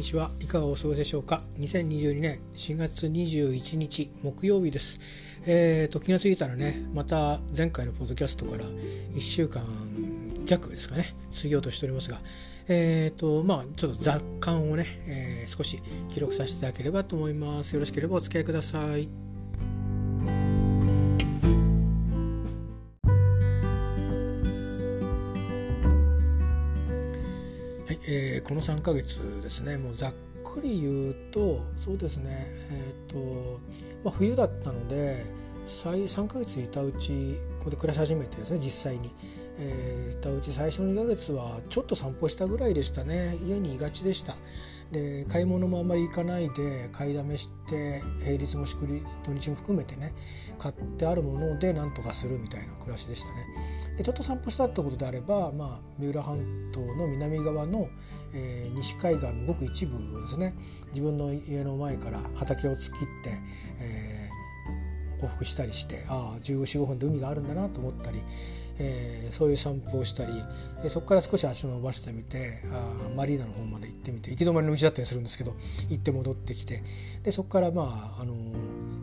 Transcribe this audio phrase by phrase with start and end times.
[0.00, 4.98] にちはいかがお過ごしでしょうか？2022年4月21日木曜日です。
[5.44, 9.62] えーと気が付いたらねまた前回のポッドキャストから1週間
[10.46, 12.18] 弱ですかね過ぎようとしておりますが
[12.68, 17.74] えーとまあちょっと雑感をね、えー、少し記録させていただければと思います。
[17.74, 19.29] よろしければお付き合いください。
[28.12, 32.44] えー、この3ヶ月ですねもうざっくり言うとそうですね
[32.88, 33.16] えっ、と、
[34.02, 35.24] まあ、冬だったので
[35.66, 39.10] 3ヶ月いたうちここで暮らし始めてですね実際に、
[39.60, 43.36] えー、いたうち最初の2ヶ月はちょっと散歩したぐらいでしたね。
[43.46, 44.34] 家にいがちでした。
[44.90, 50.12] で買い物もあんまり行かないで買いだめして平日も祝日土日も含めてね
[50.58, 53.46] 買ってあるものでなんとかするみたいな暮らしでしたね。
[54.00, 56.38] でちょっと散歩したってことであれば、まあ、三浦半
[56.72, 57.86] 島の南側の、
[58.34, 60.54] えー、西海岸のごく一部をですね
[60.88, 63.30] 自分の家の前から畑を突っ切って、
[63.78, 68.22] えー、往復したりしてああ1415分で海があるんだなと思ったり
[68.82, 70.32] えー、そういう散歩をしたり
[70.88, 75.54] そこから少し足を伸ばしてみてあマリーナの方まで行ってみて行き止まりの道だったりするんですけど
[75.90, 76.82] 行って戻ってきて
[77.22, 78.34] でそこからまああの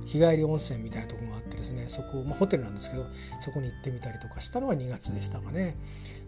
[0.06, 1.27] 日帰り温泉みたいなとこがあって
[1.58, 3.06] ですねそこ、まあ、ホテルなんですけど
[3.42, 5.76] そこに行ってみたりとかしたのは2月でしたかね。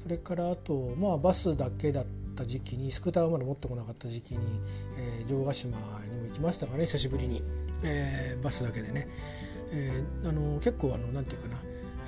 [0.03, 4.39] それからあと、まあ、バスだけだった時期にスクーターはまだ持ってこなかった時期に、
[4.97, 5.77] えー、城ヶ島
[6.11, 7.41] にも行きましたかね久しぶりに、
[7.83, 9.07] えー、バスだけでね、
[9.71, 11.61] えー、あの結構あのなんていうかな。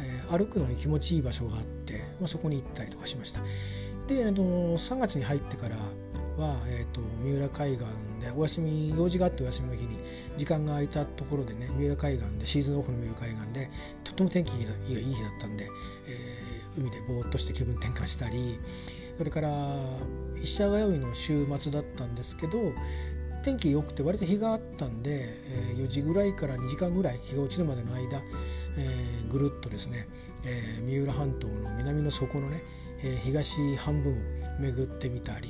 [0.04, 3.42] え歩くのに気持ちいい場所があって、まあ、そこに行ったりとかしました。
[4.08, 5.76] であの3月に入ってから
[6.38, 7.86] は、えーと、三浦海岸
[8.22, 9.98] でお休み用事があってお休みの日に
[10.38, 13.70] 時間が空いたところでね三浦海岸でシーズンオフの三浦海岸で
[14.04, 18.60] とっても天気がいい日だったんで、えー、海でぼーっとして気分転換したり
[19.18, 19.50] それから
[20.36, 22.74] 一社通いの週末だったんですけど
[23.44, 25.28] 天気良くて割と日があったんで、
[25.72, 28.22] えー、4時ぐらいから2時間ぐらい日が落ちるまでの間、
[28.78, 30.08] えー、ぐるっとですね、
[30.46, 32.64] えー、三浦半島の南の底のね、
[33.04, 34.16] えー、東半分を
[34.60, 35.50] 巡ってみたり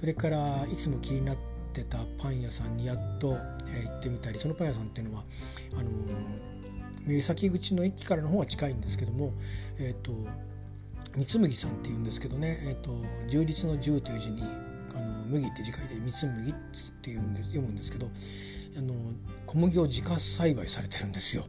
[0.00, 1.36] それからいつも気になっ
[1.74, 3.36] てたパン屋さんにやっと、
[3.68, 5.24] え、行ってみたりそのパン屋さんっていうのは
[5.78, 5.90] あの
[7.06, 9.34] 三崎口の駅からの方が近いんですけども
[9.78, 10.12] えっ、ー、と
[11.14, 12.92] 三麦さんっていうんですけどね、えーと、
[13.28, 14.42] 充実の十という字に
[14.94, 16.54] あの麦って字書いて三麦っ
[17.02, 18.94] ていうんです読むんですけどあの
[19.46, 21.44] 小麦を自家栽培されてるんですよ。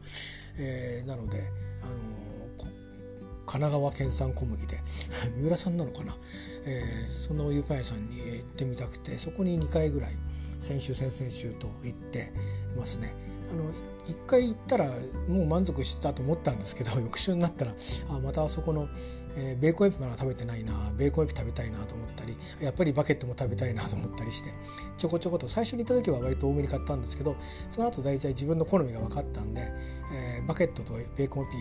[0.58, 1.38] えー、なので
[1.82, 1.94] あの
[3.52, 4.80] 神奈川県産小麦で
[5.36, 6.16] 三浦さんなのかな、
[6.64, 10.16] えー、そのゆか屋さんに行ってみたくてそこに2回ぐらい
[10.58, 12.32] 先週先々週と行って
[12.78, 13.12] ますね。
[13.50, 13.70] あの
[14.06, 14.90] 1回行ったら
[15.28, 17.74] もう満足したと思ったんですけど 翌週になったら
[18.08, 18.88] あまたあそこの、
[19.36, 24.50] えー、ベーコンエピまだ食べてないなベーコンエピ食べたいなと思ったりやっぱりバケットも食べたいなと思ったりして
[24.96, 27.36] ちょこちょこと最初に行った時は割と多めに買ったんですけど
[27.70, 29.60] その後大体自分の好みが分かったんで、
[30.14, 31.52] えー、バケットとベーコンエピ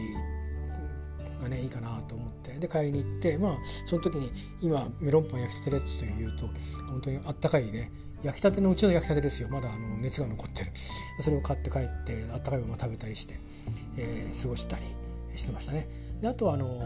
[1.42, 2.60] がねいいかなと思って。
[2.60, 4.32] で買いに行ってまあその時に
[4.62, 6.48] 今メロンパン焼きたてるやつというと。
[6.88, 7.92] 本当にあったかいね。
[8.24, 9.50] 焼きたてのうちの焼きたてですよ。
[9.50, 10.72] まだあの熱が残ってる。
[11.20, 13.40] それを買って帰ってあったかいまま食べたりして、
[13.98, 14.84] えー、過ごしたり
[15.36, 15.88] してましたね。
[16.22, 16.82] であとはあの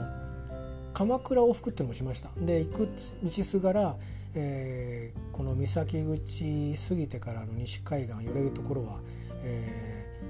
[0.94, 2.30] 鎌倉往復っていうのもしました。
[2.40, 2.88] で行く
[3.24, 3.98] 道すがら、
[4.34, 9.02] えー、この三崎口過ぎてからの西海岸寄れるところは、
[9.44, 10.22] え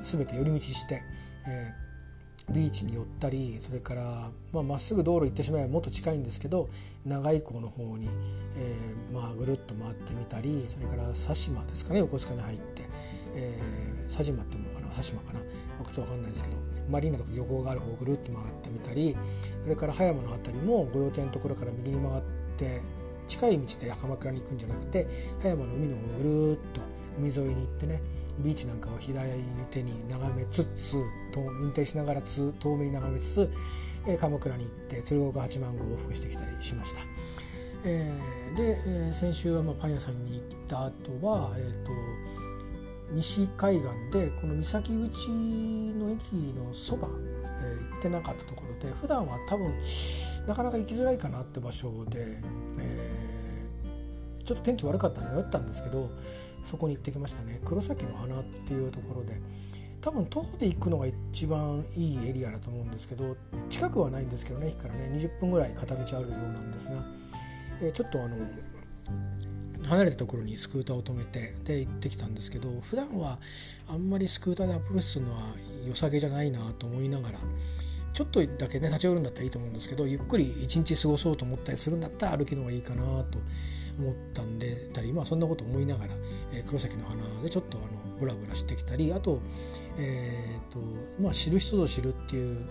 [0.00, 1.02] ー、全て寄り道して、
[1.46, 1.72] え
[2.50, 6.68] ビーチに寄ったりそれからまあっすぐ道路行ってしまえばもっと近いんですけど
[7.06, 8.08] 長井港の方に、
[8.56, 12.82] えー、まあ、ぐるっと回ってみたりそれから佐島ですかね横須賀に入って、
[13.34, 15.40] えー、佐島っていうのかな佐島かな
[15.78, 16.56] 僕と分かんないですけど
[16.90, 19.16] マリーナとか漁港がある方をぐるっと回ってみたり
[19.62, 22.22] それから葉山の辺りも御用店のところから右に曲がっ
[22.56, 22.80] て
[23.26, 25.06] 近い道で鎌倉に行くんじゃなくて
[25.42, 26.80] 葉山の海の方をぐるっと
[27.18, 28.00] 海沿いに行ってね
[28.38, 29.30] ビーチなんかを左
[29.70, 30.96] 手に眺めつつ
[31.36, 33.50] 運転しながら遠目に眺めつつ、
[34.08, 37.00] えー、鎌倉に行って鶴岡八幡宮を往復してきたりしました。
[37.84, 41.90] えー、で、えー、先週はまあパン屋さんに行った後は、えーと、
[43.12, 47.12] 西海岸でこの三崎口の駅のそばで
[47.90, 49.74] 行ってなかったところで普段は多分
[50.46, 53.01] なかなか行きづらいかなって場所で、え、
[54.44, 56.10] ちょっと天気悪かったので迷ったんですけど
[56.64, 57.60] そこに行ってきましたね。
[57.64, 59.40] 黒崎の花っていうところで。
[60.02, 63.36] 多分徒歩で行くのが一番いいエリアだと思うんですけど
[63.70, 65.08] 近くはないんですけどね駅からね。
[65.14, 66.96] 20分ぐらい片道あるようなんですが、
[67.80, 68.36] えー、ちょっとあの
[69.88, 73.38] 離れたところにスクーターを止めてで行ってきたんですけど普段は
[73.88, 75.40] あんまりスクーターでアプローチするのは
[75.86, 77.38] 良さげじゃないなと思いながら
[78.12, 83.38] ちょっとだけね立ち寄るんだったらいいと思うんですけどゆっくり一日過ごそうと思ったりするんだったら歩きの方がいいかなと
[83.98, 86.12] 思ったんでたり今はそんなこと思いながら、
[86.52, 89.40] えー、黒崎の花でちょっとあのブラブラしてきたりあと,、
[89.98, 90.78] えーと
[91.20, 92.64] まあ、知る人ぞ知るっていう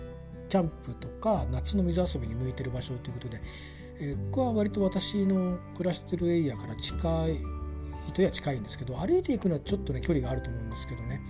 [0.48, 3.40] キャンプとか夏の水遊びに向いてる場所ということで、
[4.00, 7.38] えー、ここは割と私の暮らしてるエリアから近い
[8.08, 11.20] 人や近いんですけど歩いていくのはちょっとね距離があると思うんですけどね。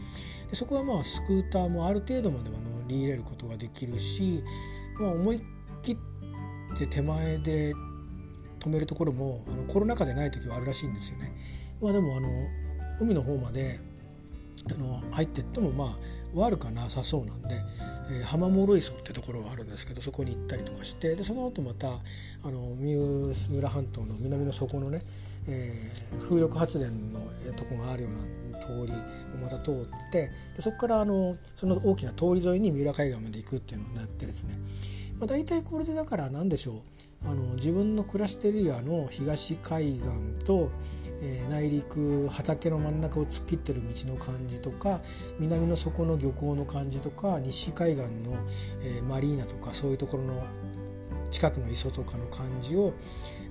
[0.50, 4.42] でそこはまあスクーターもある程度までは乗り入れることができるし、
[5.00, 5.40] まあ、思い
[5.82, 7.74] 切って手前で
[8.62, 11.32] 止めるところもあのコロナ禍でない時はあるらしいんですよね。
[11.80, 12.28] まあ、でもあの
[13.00, 13.80] 海の方まで
[14.70, 15.96] あの入ってってもまあ
[16.34, 17.48] 悪くはなさそうなんで、
[18.10, 21.92] えー、浜諸磯ってところがあるんですけどそこに行ったりとかしてでその後またあ
[22.44, 25.00] の三浦半島の南の底のね、
[25.48, 27.20] えー、風力発電の
[27.56, 28.96] とこがあるような通りを
[29.42, 34.54] また通ってでそこからあのその大きな通り沿いに三浦海岸まで行くっていうのになってですね、
[35.22, 37.28] まあ、大体これでだから何でしょう。
[37.30, 40.68] あの自分の暮らしてるエリアの東海岸と、
[41.20, 45.00] えー、内陸畑の真ん中を突っ切ってる道の感じとか
[45.38, 48.36] 南の底の漁港の感じとか西海岸の、
[48.82, 50.42] えー、マリーナとかそういうところの
[51.30, 52.92] 近くの磯とかの感じを、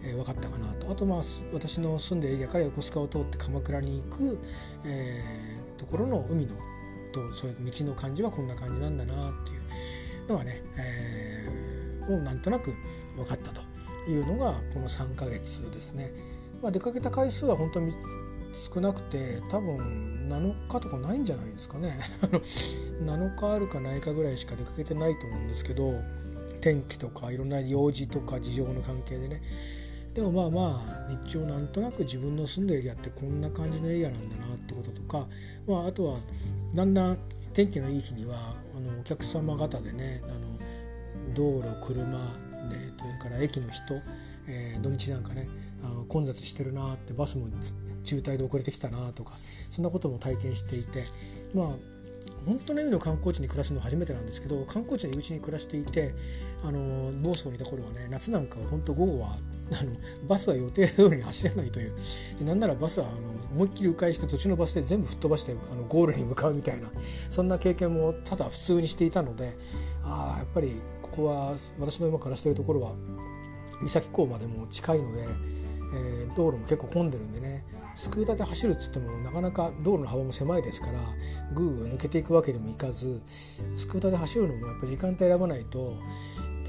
[0.03, 0.91] えー、分かったかなと。
[0.91, 1.21] あとまあ
[1.53, 4.41] 私の住んでるエリアから横須賀を通って鎌倉に行く、
[4.85, 6.55] えー、ところの海の
[7.13, 9.15] とそういう道の感じはこんな感じなんだなっ
[9.45, 9.61] ていう
[10.27, 11.60] のはね、えー、
[12.09, 12.73] もうなんとなく
[13.15, 13.61] 分かったと
[14.09, 16.11] いうのがこの3ヶ月ですね。
[16.61, 17.93] まあ、出かけた回数は本当に
[18.53, 19.77] 少なくて多分
[20.29, 21.97] 7日とかないんじゃないですかね
[23.03, 25.93] 7日あるかないかぐらいしか出かけてないと思うんですけど
[26.61, 29.41] 天気とかいろんな用事とか事情の関係でね
[30.13, 35.27] でもまあまあ日中なんとなく自分の住んでるエリアってこんな感じのエリアなんだなってこととか、
[35.67, 36.17] まあ、あとは
[36.75, 37.17] だんだん
[37.53, 40.50] 天気のいい日にはあのお客様方でねあの
[41.33, 42.03] 道路車
[42.69, 43.95] でそれから駅の人、
[44.47, 45.47] えー、土日なんかね
[45.83, 47.47] あ混雑してるなってバスも
[48.03, 49.31] 渋滞で遅れてきたなとか
[49.71, 51.03] そんなことも体験していて
[51.55, 51.67] まあ
[52.45, 56.13] 本当の意味の観光地に暮らすのは初めてなんですけど観光地の入り口に暮らしていて
[56.63, 59.37] あの房総にいた頃はね夏なんかは本当午後は
[59.71, 59.91] あの
[60.27, 61.93] バスは予定通りに走れないという
[62.43, 66.89] なんならバスはあの思いっきり迂回して途中のバスで全部吹っ飛ばしてあのゴールに向かうみたいな
[67.29, 69.53] そんな経験もただ普通にしていたので
[70.03, 70.81] ああやっぱり
[71.11, 72.93] こは私の今暮らしてるところは
[73.81, 77.63] 三崎港までも近いので、えー、道路も結構混んでるんでね
[77.95, 80.99] スクーターで走るっつってもなかなか道路の幅も狭いですから
[81.53, 83.21] ぐーぐー抜けていくわけにもいかず
[83.75, 85.97] スクーターで走るのもやっぱ時間帯選ばないと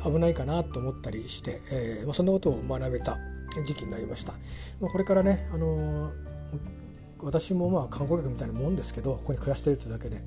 [0.04, 3.18] 危ないかなと思ったりして、えーまあ、そんなことを学べた
[3.64, 4.32] 時期になりました。
[4.80, 6.81] まあ、これからね、あのー
[7.22, 10.20] 私もまあ観光客みたいなもんですけどここに暮らしてるってだけで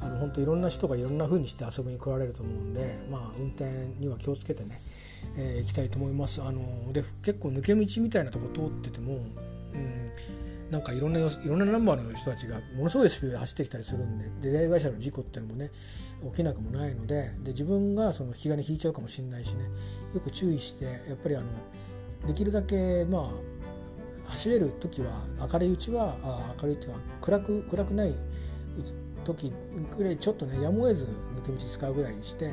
[0.00, 3.64] あの本当いろんな人がいろんな風にして遊びに来られると思うんで、まあ、運転
[3.98, 4.78] には気をつけてね、
[5.36, 6.42] えー、行きたいと思います。
[6.42, 10.06] あので結構抜け道みたいなとこ通ってても、うん、
[10.70, 15.70] なんかいろんないろんなナンバーの人たちがものすごいスピードで走ってきたりするんで出会い会社の事故っていうのもね
[16.24, 19.64] 起きなくもないのでで自分がその引き金引いちゃうかもしれないしね
[20.14, 21.46] よく注意してやっぱりあの
[22.26, 23.55] できるだけまあ
[24.28, 28.14] 走れる時は明るいうちはあ明るいっていうか暗く暗くない
[29.24, 29.52] 時
[29.96, 31.06] ぐらいちょっとねやむを得ず
[31.36, 32.52] 抜け道使うぐらいにして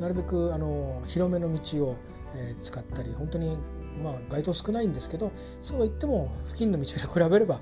[0.00, 1.96] なるべくあの広めの道を、
[2.36, 3.56] えー、使ったり本当に
[4.02, 7.60] まあ街灯少ないんですけどそうは言っても付近の道から比べれば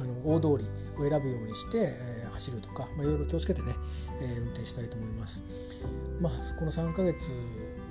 [0.00, 0.70] あの大通り
[1.02, 3.74] を選ぶようにして、えー、走るとか、まあ、いろいろ気をつけてね、
[4.22, 5.42] えー、運転したいと思います。
[6.20, 7.30] まあ、この3ヶ月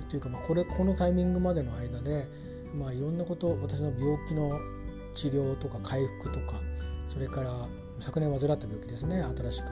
[0.08, 2.26] というか、まあ、これこのタイミングまでの間で、
[2.74, 4.58] まあ、いろんなこと私の病気の
[5.20, 6.60] 治療とか回復とか
[7.08, 7.50] それから
[7.98, 9.68] 昨年患った病気ですね新しく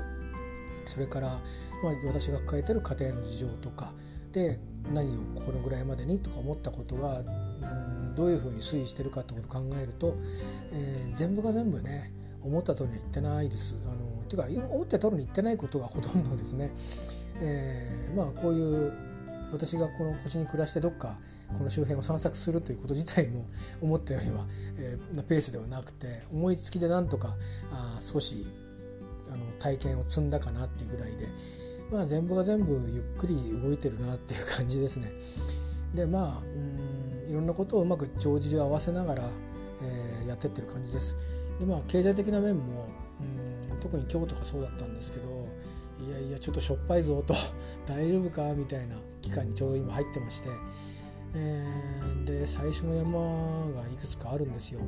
[0.87, 3.93] それから、まあ、私が抱えてる家庭の事情とか
[4.33, 4.59] で
[4.93, 10.17] 何をこのぐらいまでにとか思ったことが、うんどういうふうに推移してるかってことを考えると、
[10.73, 12.13] えー、全部が全部ね
[12.43, 13.77] 思った通りには言ってないです。
[13.87, 13.97] あの
[14.29, 16.73] ていうか思った通りに言ってないことがほとんどですね。
[17.41, 18.93] えー、まあこういう
[19.53, 21.17] 私がこの土地に暮らしてどっか
[21.53, 23.47] この周辺を散策するということ自体も
[23.81, 27.37] 思ったよりは、えー、ペースではなくて思いつきでなんとか
[27.71, 28.47] あ少し
[29.29, 31.29] あの体験を積んだかなっていうぐらいで、
[31.91, 35.13] まあ、全部が全部ゆっくり動いてるなっていう感じですね。
[35.95, 39.31] でまあうんいろんなことをうまく帳尻を合わせながら、
[39.83, 41.15] えー、やってってる感じです。
[41.61, 42.87] でまあ経済的な面も
[43.21, 45.49] うん特に今日とかそうだったんですけど
[46.07, 47.35] いやいやちょっとしょっぱいぞと
[47.87, 50.49] 大丈夫かみたいな期間にちょうど今入ってまして、
[51.35, 53.19] えー、で最初の山
[53.73, 54.81] がいくつかあるんですよ。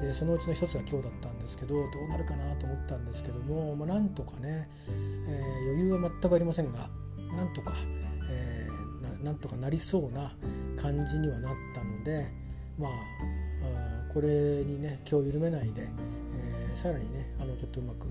[0.00, 6.90] でそのうちの一つが今日だったんですけどどうなるかなと思ったんですけども、まあ、なんとかね、えー、余裕は全くありませんが
[7.36, 7.74] なんとか、
[8.28, 10.32] えー、ななんとかなりそうな
[10.76, 12.32] 感じにはなったので
[12.78, 12.90] まあ
[14.12, 14.28] これ
[14.64, 18.06] にね気を緩めないで、えー、さらにねあのちょっとうまく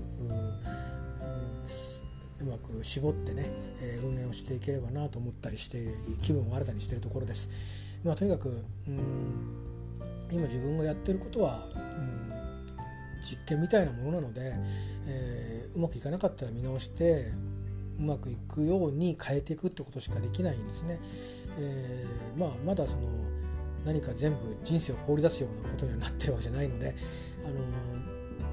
[2.42, 3.46] うまく絞ってね、
[3.82, 5.86] えー、運営をしていければなと思ったりして
[6.22, 7.48] 気分を新たにしているところです。
[8.04, 8.48] まあ、とにかく
[8.88, 9.62] うん
[10.30, 11.58] 今自分がやってることは、
[11.96, 12.12] うん
[13.22, 14.52] 実験みたいなものなので、
[15.06, 17.24] えー、うまくいかなかったら見直して
[17.98, 20.98] うまくいくように変えていくってことしかできないんですね。
[21.58, 23.02] えー、まあ、まだその
[23.84, 26.94] 何か全部人生を放り出すようなことにはなってるわけじゃないので、
[27.46, 27.54] あの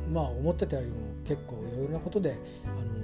[0.08, 2.99] ー、まあ、思ってたよりも結構いろいろなことで、あの、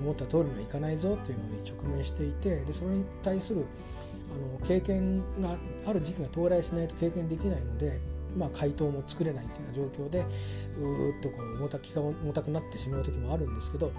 [0.00, 3.66] 思った通りにはいかないぞっていうのに直面していてでそれに対する
[4.34, 8.00] あの経験がある時期が到来しないと経験できないので
[8.36, 10.20] まあ、回答も作れないというような状況で
[10.78, 13.90] うーっとこう重た気が重たくなってしまう時もあるんですけど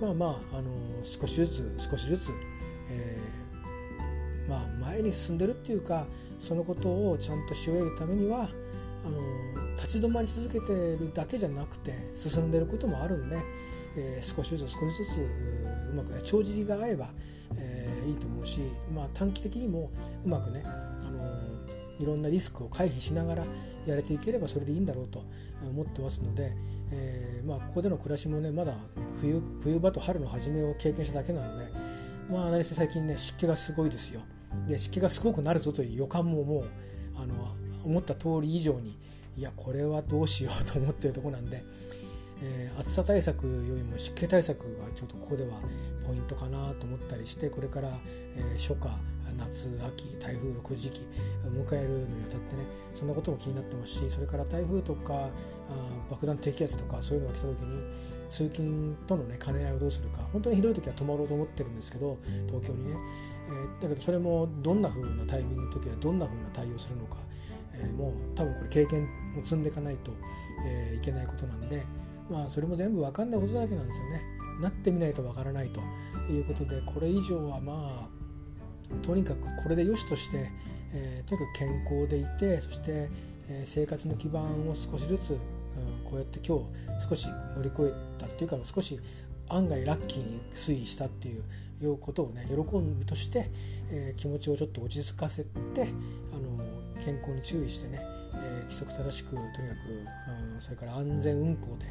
[0.00, 0.70] まあまあ、あの
[1.04, 2.32] 少しずつ少しずつ、
[2.90, 6.06] えー、まあ、前に進んでるっていうか
[6.40, 8.48] そのことをちゃんとし終えるためには
[9.04, 13.36] あの立ち止まり続けてるだけじゃなくて進んでることもあるんで、
[13.96, 15.18] えー、少しずつ少しずつ
[15.90, 17.10] うまくね帳尻が合えば、
[17.56, 18.60] えー、いいと思うし、
[18.94, 19.90] まあ、短期的にも
[20.24, 21.22] うまくね、あの
[22.00, 23.44] いろんなリスクを回避しながら
[23.86, 25.22] やれていければそれでいいんだろうと
[25.62, 26.52] 思ってますので、
[26.90, 28.74] えー、まあ、ここでの暮らしもねまだ
[29.20, 31.66] 冬冬場と春の初めを経験しただけなので、
[32.30, 34.20] まあ、何せ最近ね湿気がすごいですよ。
[34.68, 36.64] で湿気がすごくなるぞという予感ももう
[37.16, 37.34] あの
[37.84, 38.96] 思った通り以上に
[39.36, 41.64] いやこれはどうしようと思ってるとこなんで、
[42.42, 45.60] えー、暑さ対策よりも湿気対策がちょっとここでは
[46.06, 47.88] ポイントかなと思ったりしてこれから、
[48.36, 48.90] えー、初夏
[49.38, 51.00] 夏秋台風の来る時期
[51.44, 55.30] 迎えるのにあたってねそんなことも気になってますしそれから台風とかあ
[56.10, 57.82] 爆弾低気圧とかそういうのが来た時に
[58.28, 62.18] 通勤とのね兼ね合いをどうするか本当にひどい時は泊まろうと思ってるんですけど
[62.48, 62.94] 東京にね、
[63.48, 67.16] えー、だけどそれもどんな風なタイミングの時はどんな風な対応するのか、
[67.74, 69.08] えー、もう多分これ経験
[69.38, 70.12] を積んでいかないと、
[70.66, 71.82] えー、いけないことなんで
[72.30, 74.22] まあそれも全部分かんないことだけなんですよね。
[74.60, 75.80] なってみないとわからないと
[76.30, 80.50] いうことでこれ以上はまあとにかくこれで良しとして、
[80.92, 83.08] えー、とにかく健康でいてそして、
[83.48, 85.38] えー、生活の基盤を少しずつ、うん、
[86.04, 89.00] こうやって今日少し乗り越えたっていうか少し
[89.48, 91.42] 案外ラッキーに推移したっていう
[91.82, 93.50] いうことをね喜びとして、
[93.90, 95.48] えー、気持ちをちょっと落ち着かせて
[96.32, 97.98] あの健康に注意してね、
[98.62, 99.62] 規則正しくとにかく、
[100.54, 101.86] うん、それから安全運行で、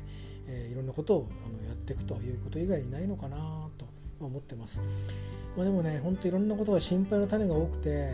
[0.48, 3.38] えー、いろんなことをあのやっていくということ以外にないのかな
[3.78, 3.86] と
[4.20, 4.82] 思ってます。
[5.58, 8.14] まあ、でもねほんといろんなことが心配の種が多くて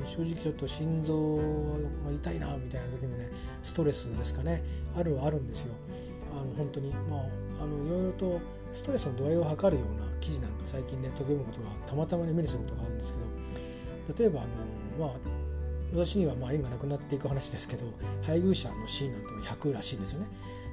[0.00, 3.28] うん正直ちょっと心臓が痛いなみたいな時もね
[3.62, 4.62] ストレスですかね
[4.96, 5.74] あるはあるんですよ。
[6.40, 8.40] あの本当にまああのいろいろと
[8.72, 13.18] ストレスの度合いを測るような記事なんか最近ネットで読むことがたまたまに目にすることがあるんです
[14.06, 14.44] けど例えばあ
[15.00, 15.18] のまあ
[15.92, 17.86] 私にはまあ縁がなくなっていく話ですけど
[18.22, 20.26] 配偶者の死なんていうのは100らしいんですよね。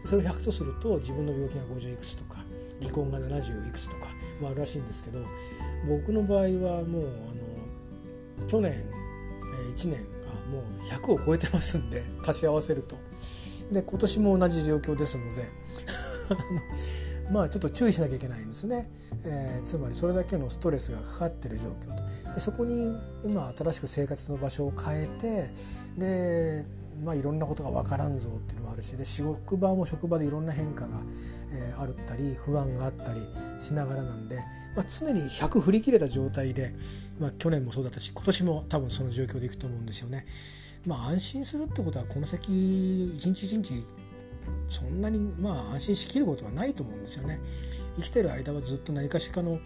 [0.05, 2.39] それを100とすると自分の病気が50いくつとか
[2.79, 5.19] 離婚が70いくつとかもあるらしいんですけど
[5.87, 7.07] 僕の場合はもう
[8.39, 8.73] あの去年
[9.75, 12.95] 1年あもう100を超えてますんで足し合わせると
[13.71, 15.49] で今年も同じ状況ですので
[17.31, 18.89] まあちょっと注意しなきゃいけないんですね、
[19.25, 25.49] えー、つまりそれだけのストレスがかかってる状況とでそこに今新しく生活の場所を変えて
[25.97, 31.01] でまあ、いろんなことが分からんぞっていうのもあるしで職場も職場でいろんな変化が、
[31.51, 33.19] えー、あったり不安があったり
[33.59, 34.37] しながらなんで、
[34.75, 36.73] まあ、常に100振り切れた状態で、
[37.19, 40.25] まあ、去年もそうだったし今年も多分その状況でいくと思うんですよね。
[40.85, 43.73] まあ、安心するってことはこの先一日一日
[44.67, 47.39] そんなにまあ安心しきることはないと思うんですよね。
[47.97, 49.59] 生きてる間はずっと何かしかの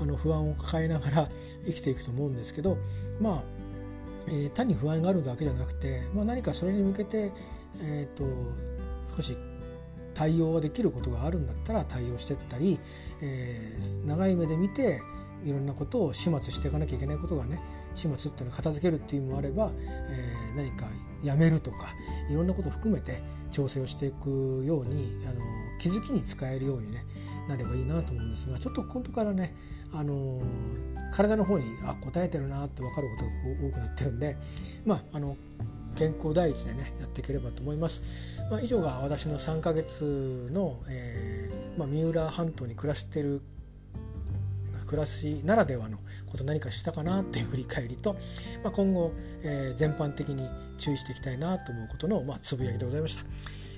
[0.00, 1.28] あの不安を抱えながら
[1.66, 2.78] 生きていくと思うんですけど
[3.20, 3.64] まあ
[4.26, 7.30] えー、単に不安があるだけじゃなくて、まあ、何かそれに向けて、
[7.82, 8.24] えーと、
[9.14, 9.36] 少し
[10.14, 12.78] 対応ができることがあるんだったら対応していったり、
[13.20, 15.02] えー、長い目で見て
[15.44, 17.60] いろんなことを始末していかなきゃいけないことがね
[17.94, 20.86] 始末っていうのを片付けるっていうのもあれば、えー、何か
[21.22, 21.88] やめるとか
[22.30, 25.40] いろんなことを含めて調整をしていくようにあの
[25.78, 27.04] 気づきに使えるようにね
[27.48, 29.54] なればいいなと思うんですがちょっと今度からね
[29.92, 30.40] あの
[31.12, 33.30] 体の方にあ答えてるなって分かることが
[33.68, 34.36] 多くなってるんで
[34.84, 35.36] まああの
[35.96, 38.02] 健康第一でねやっていければと思います。
[38.50, 43.40] まあ、以上が私の3ヶ月の、えーまあ、三浦半島に暮らしてる
[44.84, 45.98] 暮らしならではの
[46.30, 48.14] こと何かしたかなっていう振り返りと、
[48.62, 49.12] まあ、今後、
[49.42, 50.48] えー、全般的に
[50.78, 53.24] 注意していきたいなと思うことの、まあ、つぶやきでございました。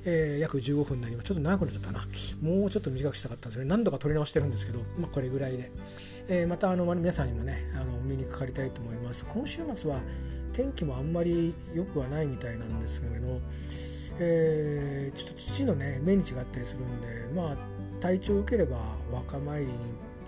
[0.08, 1.26] えー、約15分になります。
[1.26, 2.06] ちょっと長くなっちゃったな。
[2.40, 3.70] もうちょっと短くしたかったんですよね。
[3.70, 5.70] 何度か撮り直してるんですけど、まあ、これぐらいで、
[6.28, 9.26] えー、またあの皆さんにもねあのお目にかかりたいと思います。
[9.26, 10.00] 今週末は
[10.52, 13.40] 天気もあんまり良くはないみたいなんですけど、
[14.20, 17.56] えー、ちょっと父のね命日があったりするんでまあ
[18.00, 18.78] 体調良ければ
[19.12, 19.72] お墓参りに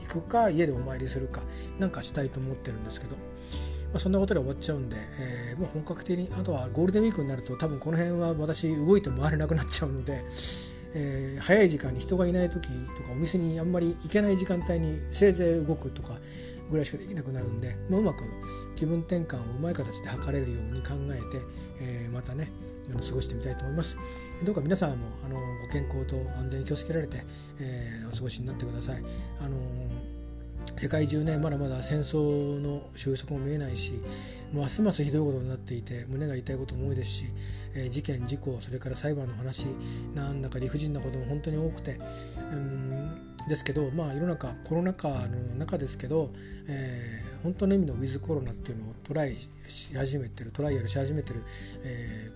[0.08, 1.40] くか家でお参りするか
[1.78, 3.22] なんかしたいと思ってるんですけど、ま
[3.94, 10.24] あ、そんなことで終わっちゃうんで、えー、もう本格的にあとはゴールデンウィークになると多分この辺は私動いて回れなくなっちゃうので、
[10.94, 16.14] えー、早い時間に人がいない時とかお店にあんまり行けない時間帯にせいぜい動くとか
[16.70, 18.24] ぐらいしかできなくなるんで、まあ、うまく
[18.76, 21.44] 気分転換をうまい形で図れるように考えて、
[21.80, 22.50] えー、またね
[22.88, 23.98] 過ごしてみたいと思います。
[24.44, 27.18] どうか皆さんもあのご健康と安全に気をつけられて、
[27.60, 29.02] えー、お過ごしになってください。
[29.40, 29.56] あの
[30.78, 33.94] 世界中ねまだまだ戦争の収束も見えないし
[34.54, 37.24] ますますひどいことになっていて胸が痛いことも多いですし、
[37.74, 39.66] えー、事件事故それから裁判の話
[40.14, 41.98] なんだか理不尽なことも本当に多くて
[42.52, 46.30] うんですけどまあ世の中コロナ禍の中ですけど、
[46.68, 51.42] えー、本当の意味のウィズコロナっていうのをトライし始めてるトライアルし始めてる、
[51.82, 52.30] え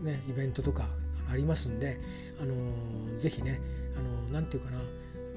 [0.00, 0.88] ーね、イベントとか
[1.30, 1.98] ありますんで、
[2.40, 3.60] あのー、ぜひね、
[3.96, 4.78] あのー、なんていうかな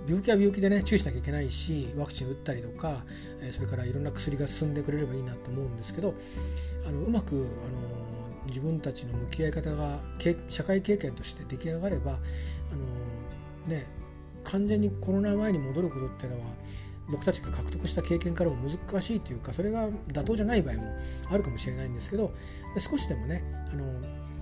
[0.08, 3.04] 病気は病気でね注意しなきゃいけないしワクチン打ったりとか、
[3.42, 6.14] えそれからいろんな薬が進んでくれればいいなと思うんですけど
[6.88, 10.00] あのうまく、あの自分たちの向き合い方が
[10.48, 12.16] 社会経験として出来上がれば、あ
[12.76, 13.86] のね、
[14.46, 16.46] 完全にコロナ前に戻ることっていうのは
[17.10, 20.84] 僕たちが獲得した経験からも難しいというかそれが妥当じゃない場合も
[21.30, 22.32] あるかもしれないんですけど
[22.78, 23.86] 少しでもねあの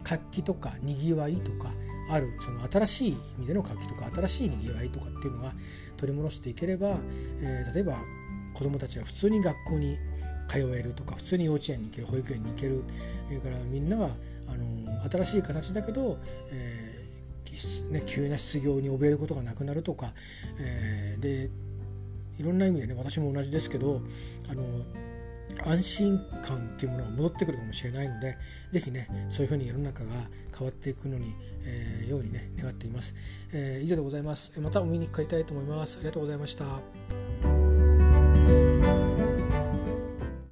[0.05, 1.69] 活気とかにぎわいとか
[2.09, 5.51] あるその新しい意味での活気とか新しいにぎわいとかっていうのが
[5.97, 6.97] 取り戻していければ、
[7.41, 7.97] えー、例えば
[8.53, 9.97] 子どもたちが普通に学校に
[10.47, 12.83] 通えるとか普通に幼稚園に行ける保育園に行ける
[13.27, 14.09] それからみんながあ
[14.55, 16.19] の新しい形だけど、
[16.53, 20.13] えーね、急な失業に怯えることがなくなるとか、
[20.59, 21.49] えー、で
[22.37, 24.01] いろんな意味でね私も同じですけど
[24.49, 24.63] あの
[25.65, 28.37] 安心感っていうものが戻ってくるかもしれないので
[28.71, 30.09] 是非ねそういうふうに世の中が
[30.57, 33.15] 変わっていくのに、えー、ようにね願っています、
[33.53, 34.59] えー、以上でございます。
[34.61, 35.97] またお見にかかりたいと思います。
[35.97, 37.24] ありがとうございました。